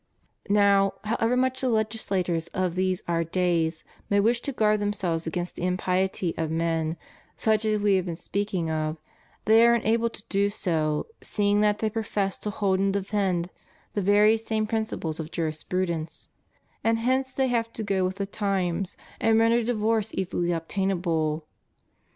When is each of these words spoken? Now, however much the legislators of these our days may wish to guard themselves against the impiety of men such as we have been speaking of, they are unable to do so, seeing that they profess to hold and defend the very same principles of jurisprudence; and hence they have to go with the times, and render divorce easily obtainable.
Now, 0.49 0.95
however 1.03 1.37
much 1.37 1.61
the 1.61 1.69
legislators 1.69 2.47
of 2.55 2.73
these 2.73 3.03
our 3.07 3.23
days 3.23 3.83
may 4.09 4.19
wish 4.19 4.41
to 4.41 4.51
guard 4.51 4.79
themselves 4.79 5.27
against 5.27 5.53
the 5.53 5.63
impiety 5.67 6.33
of 6.39 6.49
men 6.49 6.97
such 7.35 7.65
as 7.65 7.79
we 7.79 7.97
have 7.97 8.07
been 8.07 8.15
speaking 8.15 8.67
of, 8.71 8.97
they 9.45 9.63
are 9.63 9.75
unable 9.75 10.09
to 10.09 10.23
do 10.27 10.49
so, 10.49 11.05
seeing 11.21 11.61
that 11.61 11.77
they 11.77 11.89
profess 11.91 12.39
to 12.39 12.49
hold 12.49 12.79
and 12.79 12.93
defend 12.93 13.51
the 13.93 14.01
very 14.01 14.37
same 14.37 14.65
principles 14.65 15.19
of 15.19 15.29
jurisprudence; 15.29 16.29
and 16.83 16.97
hence 16.97 17.31
they 17.31 17.49
have 17.49 17.71
to 17.73 17.83
go 17.83 18.03
with 18.03 18.15
the 18.15 18.25
times, 18.25 18.97
and 19.19 19.37
render 19.37 19.61
divorce 19.63 20.09
easily 20.15 20.51
obtainable. 20.51 21.45